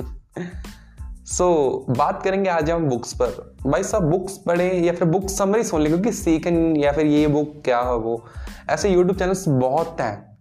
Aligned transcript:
सो 1.25 1.85
so, 1.89 1.97
बात 1.97 2.23
करेंगे 2.23 2.49
आज 2.49 2.71
हम 2.71 2.89
बुक्स 2.89 3.13
पर। 3.13 3.55
भाई 3.67 3.83
साहब 3.83 4.03
बुक्स 4.03 4.37
पढ़े 4.37 4.73
या 4.73 4.93
फिर 4.93 5.07
बुक 5.07 5.29
समरी 5.29 5.63
सुन 5.63 5.81
ले? 5.81 5.89
क्योंकि 5.89 6.11
सीखन 6.11 6.75
या 6.77 6.91
फिर 6.91 7.05
ये 7.05 7.27
बुक 7.27 7.61
क्या 7.65 7.79
है 7.79 7.95
वो? 7.95 8.25
ऐसे 8.69 8.89
यूट्यूब 8.89 9.17
चैनल्स 9.17 9.47
बहुत 9.47 9.97
हैं। 10.01 10.37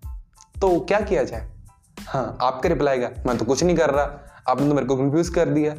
तो 0.60 0.80
क्या 0.80 1.00
किया 1.00 1.22
जाए? 1.22 1.48
हाँ 2.06 2.38
आपके 2.42 2.68
रिप्लाई 2.68 2.98
का 2.98 3.22
मैं 3.26 3.38
तो 3.38 3.44
कुछ 3.44 3.64
नहीं 3.64 3.76
कर 3.76 3.90
रहा। 3.90 4.20
आपने 4.48 4.68
तो 4.68 4.74
मेरे 4.74 4.86
को 4.86 4.96
कंफ्यूज 4.96 5.28
कर 5.28 5.48
दिया। 5.48 5.74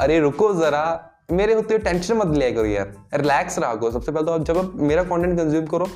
अरे 0.00 0.20
रुको 0.20 0.54
जरा। 0.54 1.12
मेरे 1.28 1.54
होते 1.54 1.74
हुए 1.74 1.82
टेंशन 1.84 2.16
मत 2.16 2.26
लिया 2.28 2.50
करो 2.50 2.64
यार। 2.64 2.92
रिलैक्स 3.14 3.58
रहा 3.58 3.74
करो। 3.74 3.90
सबसे 3.90 4.12
पहले 4.12 4.26
तो 4.26 4.32
आप 4.32 4.42
जब 4.42 4.58
आप 4.58 4.72
मेरा 4.80 5.02
कंटेंट 5.04 5.38
कंज्यूम 5.38 5.66
करो 5.66 5.88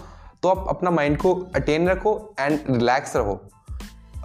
तो 0.42 0.48
आप 0.48 0.64
अपना 0.68 0.90
माइंड 0.90 1.16
को 1.18 1.34
अटेन 1.54 1.88
रखो 1.88 2.14
एंड 2.40 2.58
रिलैक्स 2.70 3.16
रहो। 3.16 3.40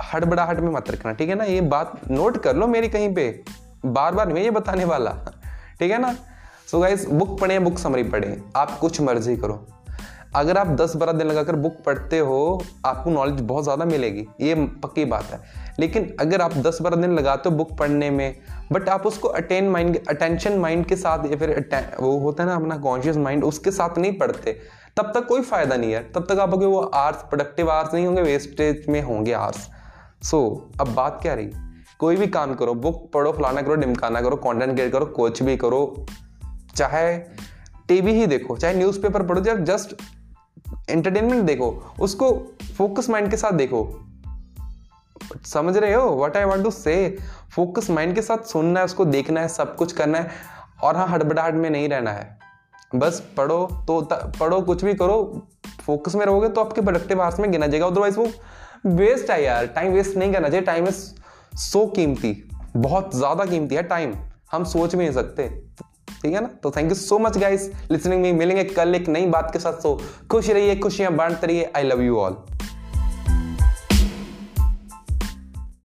हट 0.04 0.26
में 0.60 0.70
मत 0.70 0.90
रखना, 0.92 1.12
ठीक 1.14 1.30
है 1.30 1.36
ना? 1.36 1.44
ये 1.44 1.62
बात 1.64 2.00
नोट 2.12 2.38
कर 2.38 2.56
लो 2.56 2.68
मेरी 2.68 2.88
कहीं 2.90 3.14
पे। 3.16 3.44
बार 3.86 4.14
बार 4.14 4.34
मैं 4.34 4.42
ये 4.42 4.52
बताने 4.52 4.86
वाला। 4.86 5.12
ठीक 5.80 5.92
है 5.92 5.98
ना? 6.02 6.16
सो 6.72 6.80
गाइस 6.80 7.06
बुक 7.08 7.40
पढ़े 7.40 7.60
बुक 7.60 7.78
समरी 7.80 8.04
पढ़े। 8.06 8.38
आप 8.56 8.78
कुछ 8.80 9.02
मर्ज़ी 9.02 9.36
करो। 9.38 9.66
अगर 10.36 10.58
आप 10.58 10.68
10-12 10.72 11.12
दिन 11.12 11.28
लगाकर 11.28 11.56
बुक 11.56 11.76
पढ़ते 11.86 12.20
हो, 12.20 12.64
आपको 12.86 13.10
नॉलेज 13.10 13.42
बहुत 13.42 13.64
ज़्यादा 13.64 13.86
मिलेगी। 13.86 14.26
ये 14.42 14.56
पक्की 14.84 15.06
बात 15.06 15.24
है। 15.24 15.40
लेकिन 15.80 16.16
अगर 16.20 16.42
आप 16.42 16.54
10-12 16.54 16.98
दिन 16.98 17.12
लगाते 17.12 17.50
हो 17.50 17.56
बुक 17.56 17.78
पढ़ने 17.78 18.10
में 18.10 18.36
बट 18.72 18.90
आप 18.90 19.06
उसको 19.08 19.28
अटेन 19.28 19.70
माइंड 19.70 20.00
अटेंशन 20.10 20.58
माइंड 20.58 20.86
के 20.86 20.96
साथ 20.96 21.32
या 21.32 21.38
फिर 21.38 21.70
वो 22.00 22.18
होता 22.18 22.44
है 22.44 22.50
ना 22.50 22.56
अपना 22.56 22.78
कॉन्शियस 22.78 23.18
माइंड 23.18 23.44
उसके 23.44 23.72
साथ 23.72 23.98
नहीं 23.98 24.14
पढ़ते। 24.14 24.60
तब 24.98 25.12
तक 25.16 25.26
कोई 25.28 25.42
फ़ायदा 25.42 25.76
नहीं 25.76 25.94
है। 25.94 26.12
तब 26.12 26.26
तक 26.30 26.40
आपके 26.40 26.66
वो 26.66 26.80
आर्स 26.80 27.18
प्रोडक्टिव 27.18 27.72
आर्स 27.72 27.94
नहीं 27.94 28.06
होंगे 28.06 28.22
वेस्टेज 28.22 28.86
में 28.90 29.02
होंगे 29.02 29.34
आर्स 29.34 29.70
सो 30.24 30.70
so, 30.76 30.82
अब 30.82 30.94
बात 30.94 31.20
क्या 31.22 31.34
रही? 31.34 31.52
कोई 32.00 32.16
भी 32.16 32.28
काम 32.28 32.54
करो 32.56 32.74
बुक 32.74 33.12
पढ़ो 33.14 33.32
फलाना 33.32 33.62
करो 33.62 33.76
डिमकाना 33.76 34.22
करो 34.22 34.36
कंटेंट 34.36 34.74
क्रिएट 34.76 34.92
करो 34.92 35.06
कुछ 35.06 35.44
भी 35.44 35.58
करो 35.58 36.06
चाहे 36.76 37.18
टीवी 37.88 38.12
ही 38.12 38.26
देखो 38.28 38.58
चाहे 38.58 38.76
न्यूज़पेपर 38.76 39.24
पढ़ो 39.24 39.42
चाहे 39.42 39.58
जस्ट 39.58 39.96
एंटरटेनमेंट 40.90 41.44
देखो 41.44 41.96
उसको 42.00 42.32
फोकस 42.78 43.10
माइंड 43.10 43.32
के 43.32 43.38
साथ 43.38 43.52
देखो। 43.52 43.84
समझ 45.46 45.76
रहे 45.78 45.94
हो? 45.94 46.10
What 46.16 46.38
I 46.38 46.44
want 46.44 46.64
to 46.64 46.72
say 46.72 47.18
focus 47.56 47.90
mind 47.90 48.16
के 48.16 48.22
साथ 48.22 48.46
सुनना 48.46 48.80
है, 48.80 48.86
उसको 48.86 49.06
देखना 49.08 49.42
है, 49.42 49.48
सब 49.50 49.76
कुछ 49.76 49.92
करना 49.94 50.18
है, 50.18 50.32
और 50.84 50.96
हाँ 50.96 51.08
हड़बड़ाहट 51.08 51.54
में 51.54 51.70
नहीं 51.70 51.90
रहना 51.90 52.12
है। 52.12 52.38
बस 52.96 53.20
पढ़ो 53.38 53.66
तो 53.88 54.02
पढ़ो, 54.40 54.62
कुछ 54.62 54.84
भी 54.86 54.94
करो 54.94 55.48
फोकस 55.82 56.16
में 56.16 56.26
रहोगे 56.26 56.50
तो 56.50 56.62
आपके 56.62 56.82
प्रोडक्टिव 56.82 57.22
आवर्स 57.22 57.40
में 57.40 57.52
गिना 57.52 57.68
जाएगा। 57.68 57.88
अदरवाइज़ 57.88 58.18
वो 58.18 58.28
वेस्ट 58.88 59.30
है 59.32 59.44
यार 59.44 59.66
टाइम 59.68 59.94
वेस्ट 59.94 60.18
नहीं 60.18 60.34
करना 60.34 60.50
चाहिए। 60.50 60.66
टाइम 60.66 60.88
इज़ 60.88 61.04
सो 61.60 61.86
कीमती, 61.88 62.34
बहुत 62.78 63.16
ज़्यादा 63.16 63.46
कीमती 63.46 63.76
है 63.76 63.84
टाइम 63.84 64.16
हम 64.52 64.64
सोच 64.66 64.96
भी 64.96 65.04
नहीं 65.04 65.14
सकते। 65.14 65.48
ठीक 66.22 66.34
है 66.34 66.42
ना? 66.42 66.48
तो 66.64 66.72
thank 66.72 66.90
you 66.90 66.96
so 66.96 67.18
much 67.20 67.38
guys 67.38 67.70
listening 67.92 68.22
में 68.22 68.32
मिलेंगे 68.34 68.64
कल 68.66 68.96
एक 68.96 69.08
नई 69.10 69.26
बात 69.28 69.50
के 69.54 69.60
साथ। 69.60 69.82
सो 69.82 70.00
खुश 70.32 70.50
रहिए, 70.50 70.76
खुशियाँ 70.76 71.12
बांटते 71.14 71.48
रहिए। 71.48 71.72
I 71.76 71.84
love 71.84 72.02
you 72.02 72.18
all 72.20 72.38